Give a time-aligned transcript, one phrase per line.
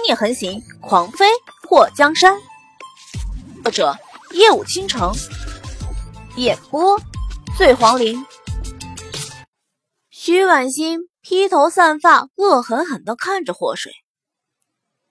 [0.00, 1.26] 妖孽横行，狂飞
[1.62, 2.40] 破江山。
[3.62, 3.94] 作者：
[4.30, 5.12] 夜舞倾城，
[6.36, 6.98] 演播：
[7.58, 8.24] 醉黄林。
[10.08, 13.92] 徐婉欣披头散发，恶狠狠地看着祸水。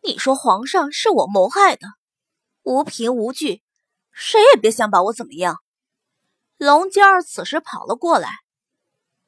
[0.02, 1.88] 你说皇上是我谋害的，
[2.64, 3.62] 无凭无据，
[4.12, 5.60] 谁也别想把我怎么样。
[6.58, 8.30] 龙娇儿此时跑了过来，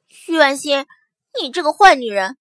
[0.08, 0.86] 徐婉欣，
[1.40, 2.36] 你这个坏女人！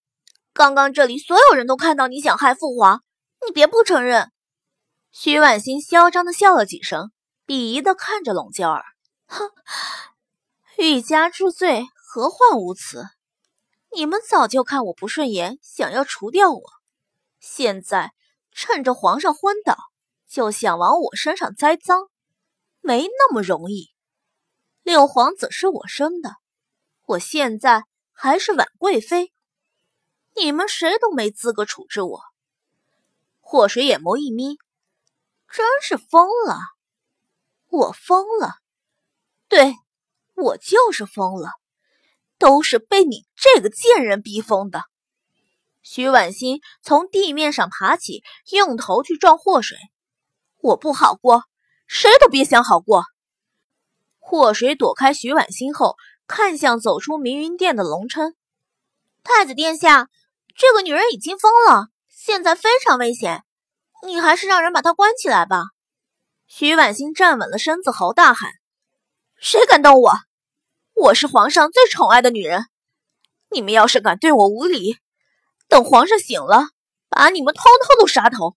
[0.54, 3.04] 刚刚这里所有人都看到你想害父皇，
[3.46, 4.32] 你别不承认。
[5.12, 7.12] 徐婉欣嚣张的笑了几声，
[7.46, 8.86] 鄙夷的看着龙娇儿，
[9.28, 9.50] 哼，
[10.78, 13.06] 欲加之罪，何患无辞？
[13.94, 16.62] 你们早就看我不顺眼，想要除掉我，
[17.40, 18.14] 现在
[18.52, 19.76] 趁着皇上昏倒，
[20.30, 22.08] 就想往我身上栽赃，
[22.80, 23.90] 没那么容易。
[24.82, 26.38] 六皇子是我生的，
[27.06, 27.84] 我现在
[28.14, 29.34] 还是婉贵妃。
[30.36, 32.31] 你们谁都没资格处置我。
[33.52, 34.58] 祸水眼眸一眯，
[35.52, 36.58] 真是疯了！
[37.68, 38.54] 我疯了，
[39.50, 39.76] 对，
[40.36, 41.50] 我就是疯了，
[42.38, 44.84] 都是被你这个贱人逼疯的。
[45.82, 49.78] 徐婉欣从地面上爬起，用头去撞祸水。
[50.62, 51.44] 我不好过，
[51.88, 53.04] 谁都别想好过。
[54.18, 58.34] 祸水躲开徐婉欣后，看向走出明云殿的龙琛，
[59.24, 60.08] 太子殿下。
[60.56, 61.90] 这个女人已经疯了，
[62.24, 63.44] 现在非常危险，
[64.06, 65.64] 你还是让人把他关起来吧。
[66.46, 68.52] 徐婉欣站稳了身子，后大喊
[69.42, 70.14] ：“谁敢动我？
[70.94, 72.68] 我是皇上最宠爱的女人，
[73.50, 75.00] 你们要是敢对我无礼，
[75.68, 76.68] 等皇上醒了，
[77.10, 78.56] 把你们通通都杀头！”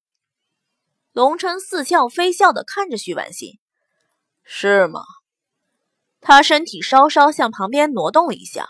[1.12, 3.58] 龙琛似笑非笑的看着徐婉欣
[4.44, 5.00] ：“是吗？”
[6.20, 8.68] 他身体稍稍向旁边挪动了一下。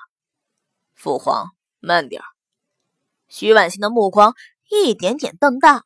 [0.95, 1.49] 父皇，
[1.81, 2.27] 慢点儿。
[3.27, 4.37] 徐婉欣的目光
[4.71, 5.85] 一点点瞪大，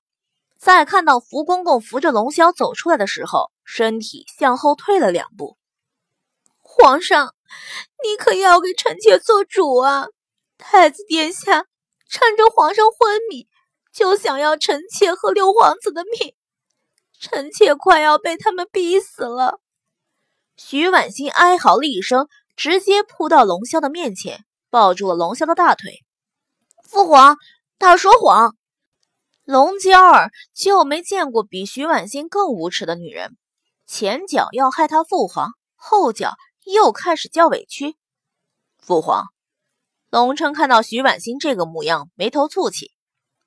[0.59, 5.57] 在看到福公公扶着龙霄走出来的时候，身体向后退了两步。
[6.61, 7.35] 皇上，
[8.05, 10.08] 你可要给臣妾做主啊！
[10.58, 11.67] 太子殿下
[12.08, 13.48] 趁着皇上昏迷，
[13.92, 16.35] 就想要臣妾和六皇子的命，
[17.19, 19.61] 臣妾快要被他们逼死了。
[20.57, 26.05] 徐婉欣哀嚎了一声，直接扑到龙霄的面前，抱住了龙霄的大腿。
[26.83, 27.36] 父皇，
[27.79, 28.57] 他说谎。
[29.48, 33.39] 龙娇儿就没见过比徐婉欣更无耻的女人，
[33.86, 36.35] 前脚要害他父皇，后脚
[36.67, 37.97] 又开始叫委屈。
[38.77, 39.25] 父皇，
[40.11, 42.92] 龙琛看到徐婉欣这个模样，眉头蹙起。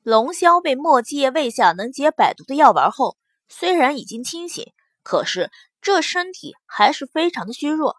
[0.02, 3.16] 龙霄被墨迹液喂下能解百毒的药丸后，
[3.48, 4.74] 虽然已经清醒，
[5.04, 5.52] 可是
[5.84, 7.98] 这身体还是非常的虚弱。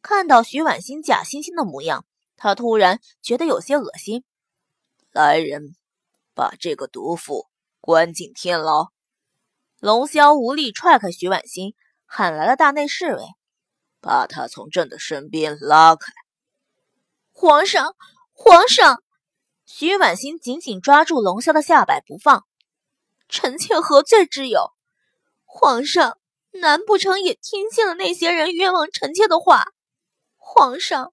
[0.00, 4.24] 看到徐婉欣假惺惺的模样，他突然觉得有些恶心。
[5.10, 5.76] 来人，
[6.34, 7.48] 把这个毒妇
[7.80, 8.92] 关进天牢！
[9.78, 11.74] 龙霄无力踹开徐婉欣，
[12.06, 13.22] 喊来了大内侍卫，
[14.00, 16.12] 把他从朕的身边拉开。
[17.30, 17.96] 皇上，
[18.32, 19.02] 皇上！
[19.66, 22.46] 徐婉欣紧紧抓住龙霄的下摆不放。
[23.28, 24.70] 臣妾何罪之有？
[25.44, 26.18] 皇上，
[26.50, 29.64] 难不成也听信了那些人冤枉臣妾的话？
[30.36, 31.12] 皇上，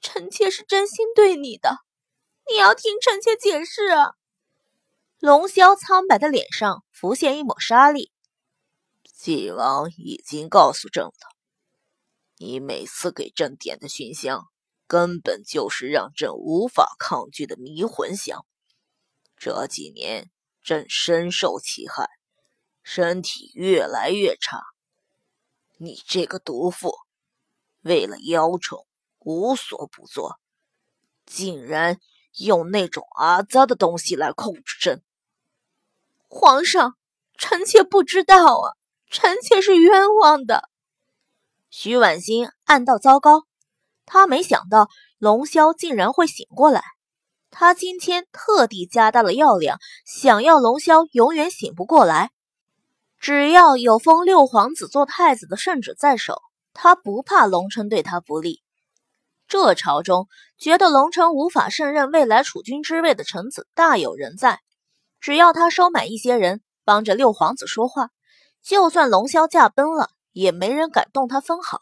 [0.00, 1.78] 臣妾是真心对你的。
[2.50, 4.14] 你要听臣妾解释啊。
[5.20, 8.12] 龙霄苍白的脸上浮现一抹杀力。
[9.02, 11.12] 晋王已经告诉朕了，
[12.36, 14.46] 你每次给朕点的熏香，
[14.86, 18.46] 根本就是让朕无法抗拒的迷魂香。
[19.36, 20.30] 这几年，
[20.62, 22.08] 朕深受其害，
[22.84, 24.62] 身体越来越差。
[25.78, 26.92] 你这个毒妇，
[27.82, 28.86] 为了妖宠，
[29.18, 30.38] 无所不作，
[31.26, 31.98] 竟然……
[32.34, 35.02] 用那种阿杂的东西来控制朕，
[36.28, 36.94] 皇上，
[37.36, 38.76] 臣妾不知道啊，
[39.10, 40.68] 臣妾是冤枉的。
[41.70, 43.44] 徐婉欣暗道糟糕，
[44.06, 46.82] 她没想到龙霄竟然会醒过来。
[47.50, 52.30] 他今天特地加大了药量，想要龙霄永远醒不过来。
[53.18, 56.42] 只要有封六皇子做太子的圣旨在手，
[56.74, 58.62] 他不怕龙琛对他不利。
[59.48, 60.28] 这朝中
[60.58, 64.60] 觉得龙城无法胜任未来储君之位的臣子大有人在，
[65.20, 68.10] 只要他收买一些人帮着六皇子说话，
[68.62, 71.80] 就算龙霄驾崩了，也没人敢动他分毫。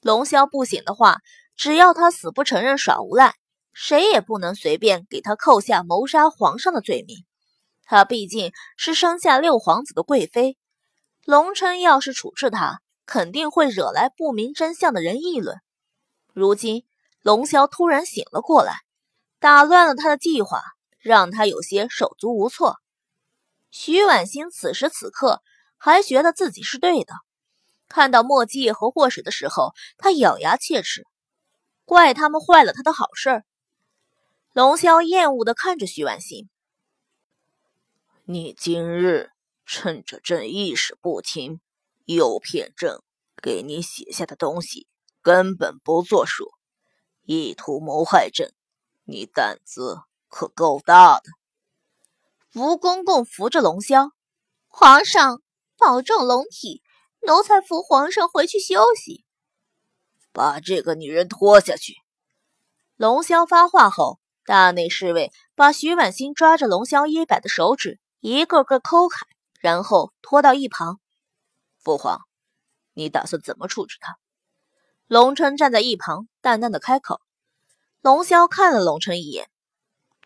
[0.00, 1.18] 龙霄不醒的话，
[1.56, 3.34] 只要他死不承认耍无赖，
[3.72, 7.24] 谁也不能随便给他扣下谋杀皇上的罪名。
[7.84, 10.56] 他毕竟是生下六皇子的贵妃，
[11.24, 15.60] 龙琛要是处置他，肯定会惹来不明真相的人议论。
[16.32, 16.84] 如今
[17.20, 18.74] 龙霄突然醒了过来，
[19.40, 20.62] 打乱了他的计划，
[21.00, 22.78] 让他有些手足无措。
[23.70, 25.42] 徐婉欣此时此刻
[25.76, 27.14] 还觉得自己是对的。
[27.88, 31.06] 看到墨迹和祸水的时候，他咬牙切齿，
[31.84, 33.42] 怪他们坏了他的好事。
[34.52, 36.48] 龙霄厌恶的看着徐婉欣
[38.26, 39.30] ：“你今日
[39.64, 41.60] 趁着朕意识不清，
[42.04, 43.00] 诱骗朕
[43.40, 44.86] 给你写下的东西，
[45.22, 46.52] 根本不作数，
[47.22, 48.52] 意图谋害朕，
[49.04, 51.24] 你胆子可够大的。”
[52.50, 54.12] 福公公扶着龙霄，
[54.68, 55.42] 皇上
[55.76, 56.82] 保重龙体。
[57.26, 59.26] 奴才扶皇上回去休息。
[60.32, 61.96] 把这个女人拖下去。
[62.96, 69.26] 龙霄发话后，大内侍卫把徐婉欣抓着龙霄衣摆的手指一个个抠开，
[69.60, 70.98] 然后拖到一旁。
[71.78, 72.22] 父皇，
[72.94, 74.16] 你打算怎么处置她？
[75.06, 77.20] 龙琛站在一旁，淡淡的开口。
[78.00, 79.50] 龙霄看了龙琛一眼，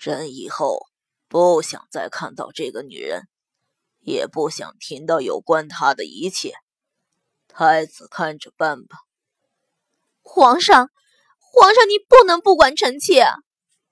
[0.04, 0.86] 朕以后
[1.28, 3.22] 不想再看到这个女人，
[4.00, 6.52] 也不想听到有关她的一切。
[7.48, 8.98] 太子看着办吧。
[10.20, 10.90] 皇上，
[11.38, 13.32] 皇上，你不能不管臣妾啊！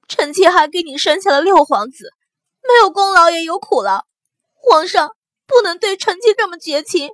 [0.07, 2.13] 臣妾还给你生下了六皇子，
[2.61, 4.05] 没有功劳也有苦劳。
[4.53, 5.17] 皇上
[5.47, 7.09] 不能对臣妾这么绝情。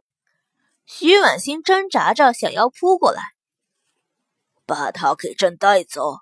[0.87, 3.23] 徐婉心挣扎着想要扑过来，
[4.67, 6.17] 把他给朕带走。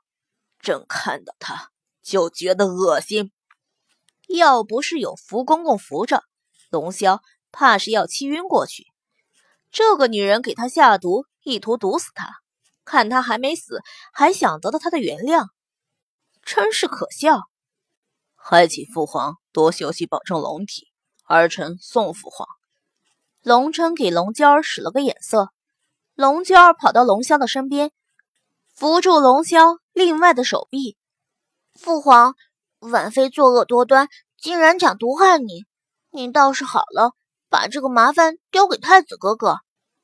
[0.61, 1.71] 朕看到他
[2.07, 3.33] 就觉得恶心。
[4.29, 6.23] 要不是有福公公扶着，
[6.71, 7.21] 龙霄
[7.51, 8.87] 怕是要气晕过去。
[9.73, 12.31] 这个女人给他下毒，意图毒死他。
[12.85, 13.81] 看他还没死，
[14.13, 15.49] 还想得到他的原谅，
[16.45, 17.41] 真是可笑。
[18.37, 20.87] 还请父皇多休息，保重龙体。
[21.25, 22.47] 儿臣送父皇。
[23.43, 25.51] 龙琛给龙娇儿使了个眼色，
[26.15, 27.91] 龙娇儿跑到龙霄的身边，
[28.73, 30.97] 扶住龙霄另外的手臂。
[31.77, 32.35] 父皇，
[32.81, 34.09] 婉妃作恶多端，
[34.41, 35.65] 竟然想毒害你。
[36.11, 37.13] 您倒是好了，
[37.49, 39.59] 把这个麻烦丢给太子哥哥。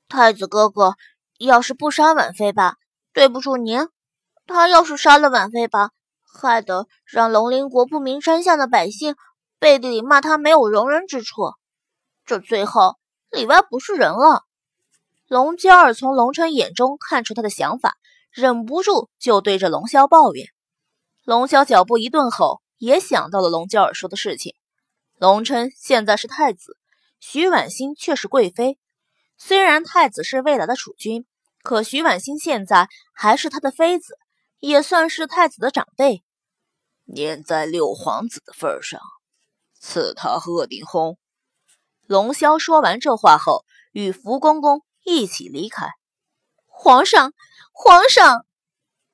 [0.08, 0.94] 太子哥哥，
[1.38, 2.76] 要是不杀婉妃吧，
[3.14, 3.86] 对不住您；
[4.46, 5.90] 他要是杀了婉妃吧，
[6.22, 9.16] 害得让龙鳞国不明山下的百姓
[9.58, 11.54] 背地里骂他没有容人之处，
[12.26, 12.96] 这最后
[13.30, 14.42] 里外不是人了。
[15.28, 17.96] 龙娇儿从龙琛眼中看出他的想法，
[18.30, 20.46] 忍不住就对着龙霄抱怨。
[21.24, 24.56] 龙霄脚步一顿后，也想到了龙娇儿说的事情。
[25.19, 26.76] 龙琛现在是太子，
[27.20, 28.76] 徐婉欣却是贵妃。
[29.38, 31.24] 虽然太子是未来的储君，
[31.62, 34.19] 可徐婉欣现在还是他的妃子，
[34.58, 36.24] 也算是太子的长辈。
[37.04, 39.00] 念在六皇子的份上，
[39.78, 41.19] 赐他鹤顶红。
[42.08, 45.86] 龙霄说完这话后，与福公公一起离开。
[46.66, 47.32] 皇上，
[47.72, 48.44] 皇上！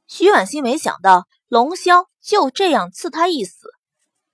[0.06, 3.70] 徐婉欣没想到龙霄就这样赐他一死，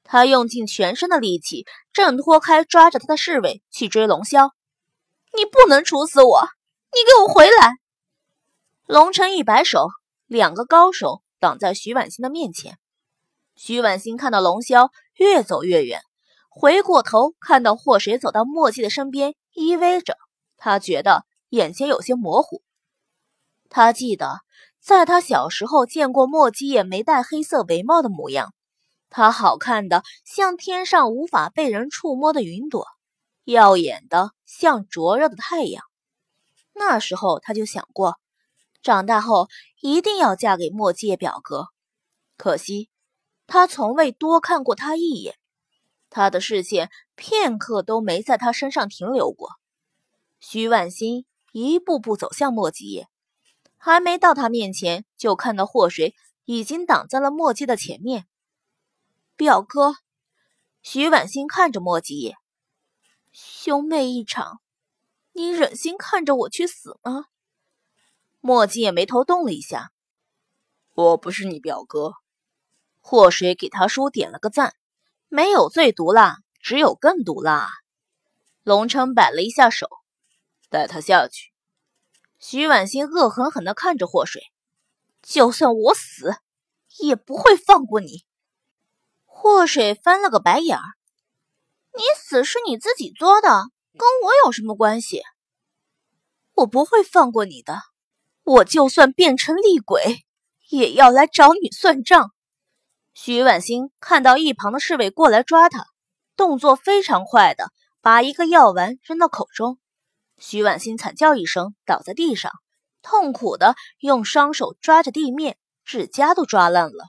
[0.02, 4.50] 他用尽全身的力气挣脱开抓着他的侍卫，去追龙霄。
[5.32, 6.49] 你不能处死我！
[6.93, 7.75] 你给我回来！
[8.87, 9.88] 龙晨一摆手，
[10.26, 12.78] 两个高手挡在徐婉欣的面前。
[13.55, 16.00] 徐婉欣看到龙霄越走越远，
[16.49, 20.17] 回过头看到祸水走到墨迹的身边依偎着，
[20.56, 22.62] 他觉得眼前有些模糊。
[23.70, 24.40] 他记得，
[24.84, 28.52] 在他小时候见过墨迹也没戴黑色围帽的模样，
[29.08, 32.86] 他好看的像天上无法被人触摸的云朵。
[33.44, 35.82] 耀眼的像灼热的太阳。
[36.74, 38.19] 那时候他就想过，
[38.82, 39.48] 长大后
[39.81, 41.69] 一定要嫁给墨界表哥。
[42.36, 42.91] 可惜
[43.46, 45.34] 他从未多看过他一眼，
[46.10, 49.48] 他的视线片刻都没在他身上停留过。
[50.41, 53.06] 徐婉欣一步步走向墨迹，
[53.84, 56.14] 还没到他面前，就看到祸水
[56.46, 58.26] 已经挡在了墨迹的前面。
[59.36, 59.96] 表哥，
[60.81, 62.34] 徐婉欣看着墨迹。
[63.31, 64.62] 兄妹一场，
[65.34, 67.26] 你忍心看着我去死吗？
[68.41, 69.93] 墨迹也眉头动了一下。
[70.94, 72.14] 我不是你表哥。
[73.03, 74.74] 祸水给他叔点了个赞，
[75.29, 77.69] 没有最毒辣，只有更毒辣。
[78.62, 79.91] 龙琛摆了一下手，
[80.70, 81.54] 带他下去。
[82.46, 84.43] 徐婉欣恶狠狠地看着祸水，
[85.22, 86.36] 就算我死，
[87.01, 88.27] 也不会放过你。
[89.24, 90.84] 祸水翻了个白眼儿。
[91.94, 93.48] 你死是你自己作的，
[93.96, 95.22] 跟我有什么关系？
[96.53, 97.79] 我不会放过你的，
[98.43, 100.27] 我就算变成厉鬼，
[100.69, 102.31] 也要来找你算账。
[103.15, 105.86] 徐婉欣看到一旁的侍卫过来抓他，
[106.36, 107.72] 动作非常快的
[108.03, 109.79] 把一个药丸扔到口中。
[110.38, 112.53] 徐婉欣惨叫一声，倒在地上，
[113.03, 117.06] 痛苦的用双手抓着地面，指甲都抓烂了。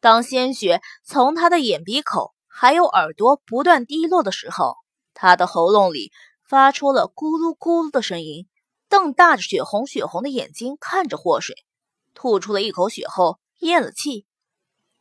[0.00, 2.34] 当鲜血从他的眼鼻口。
[2.54, 4.76] 还有耳朵不断滴落的时候，
[5.14, 6.12] 他的喉咙里
[6.46, 8.46] 发出了咕噜咕噜的声音，
[8.90, 11.56] 瞪大着血红血红的眼睛看着祸水，
[12.12, 14.26] 吐出了一口血后咽了气。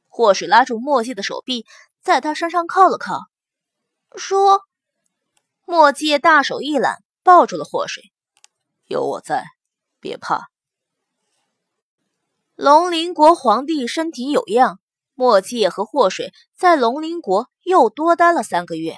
[0.07, 1.65] 祸水拉住墨迹的手臂，
[2.01, 3.19] 在他身上靠了靠，
[4.15, 4.61] 说
[5.67, 8.11] ：“墨迹大手一揽，抱住了祸水，
[8.87, 9.45] 有我在，
[9.99, 10.49] 别怕。”
[12.55, 14.79] 龙鳞国皇帝身体有恙，
[15.15, 18.97] 墨界和祸水在龙鳞国又多待了三个月，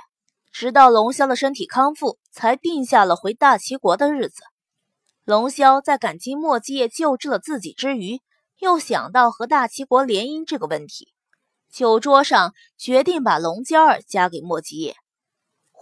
[0.52, 4.44] 直到龙霄的身体康复，才定下了回大齐国的日子。
[5.24, 8.20] 龙霄在感激墨界救治了自己之余，
[8.60, 11.14] 又想到和大齐国联姻这个问题，
[11.72, 14.98] 酒桌上决定把龙娇儿嫁给墨界。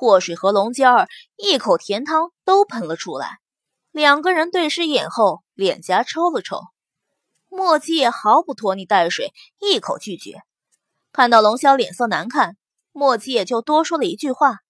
[0.01, 3.37] 祸水和龙尖儿一口甜汤都喷了出来，
[3.91, 6.59] 两个人对视眼后，脸颊抽了抽。
[7.49, 10.41] 墨迹毫不拖泥带水，一口拒绝。
[11.11, 12.57] 看到龙霄脸色难看，
[12.91, 14.61] 墨迹就多说了一句话：“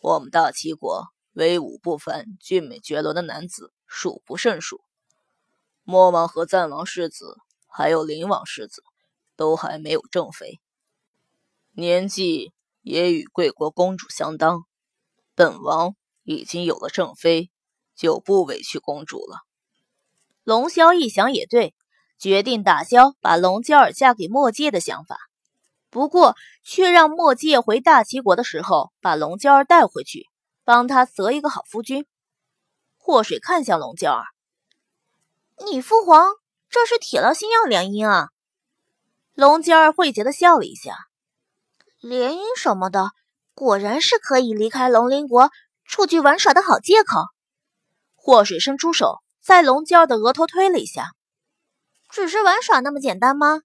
[0.00, 4.80] 我们大齐国威武不凡、俊美绝伦的男子数不胜数，
[5.82, 7.36] 墨王和赞王世子，
[7.66, 8.82] 还有灵王世子，
[9.36, 10.60] 都还没有正妃，
[11.72, 12.54] 年纪
[12.86, 14.62] 也与贵国公主相当。
[15.34, 17.50] 本王已经有了正妃，
[17.96, 19.40] 就不委屈公主了。”
[20.44, 21.74] 龙霄一想也对。
[22.18, 25.18] 决定打消把龙娇儿嫁给墨界的想法，
[25.90, 30.26] 不过却让墨界回大齐国的时候把龙娇儿带回去，
[30.64, 32.06] 帮他择一个好夫君。
[32.96, 34.24] 祸水看向龙娇儿
[35.70, 36.32] ：“你父皇
[36.70, 38.30] 这是铁了心要联姻啊？”
[39.36, 40.96] 龙娇儿慧洁的笑了一下
[42.08, 43.10] ：“联姻什么的，
[43.54, 45.50] 果然是可以离开龙鳞国
[45.84, 47.20] 出去玩耍的好借口。”
[48.14, 51.10] 祸水伸出手，在龙娇儿的额头推了一下。
[52.08, 53.62] 只是玩耍那么简单吗？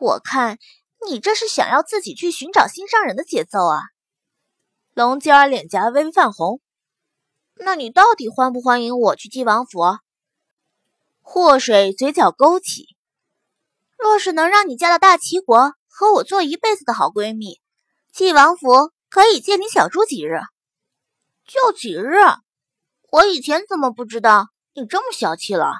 [0.00, 0.58] 我看
[1.06, 3.82] 你这是想要自己去寻找心上人的节奏啊！
[4.92, 6.60] 龙娇儿脸颊微微泛红。
[7.54, 9.80] 那你到底欢不欢迎我去晋王府？
[11.22, 12.96] 祸水嘴角勾起。
[13.96, 17.60] 若是能让你嫁到大齐国，和我做一辈子的好闺蜜，
[18.12, 20.40] 晋王府可以借你小住几日。
[21.46, 22.14] 就几日？
[23.10, 25.74] 我以前怎么不知道你这么小气了？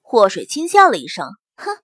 [0.00, 1.26] 祸水轻笑了一声，
[1.56, 1.76] 哼，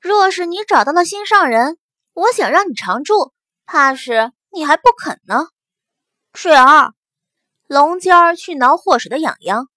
[0.00, 1.78] 若是你找到了心上人，
[2.14, 3.32] 我想让你常住，
[3.64, 5.46] 怕是你还不肯呢。
[6.34, 6.94] 水儿，
[7.68, 9.68] 龙尖儿去挠祸水的痒痒，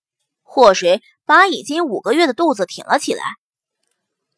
[0.41, 3.23] 祸水把已经五个月的肚子挺了起来，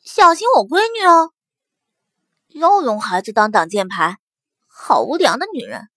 [0.03, 1.31] 小心我闺女哦。
[2.55, 4.17] 又用孩子当挡箭牌，
[4.67, 5.89] 好无良的女人。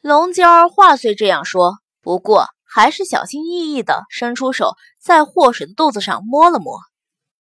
[0.00, 2.46] 龙娇儿话虽这样说，不过。
[2.74, 6.78] 还是小心翼翼的伸出手，在祸水的肚子上摸了摸。